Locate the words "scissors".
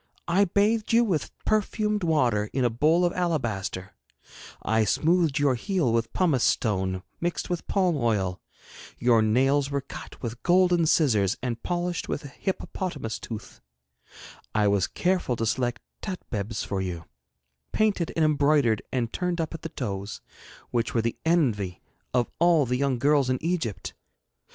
10.87-11.37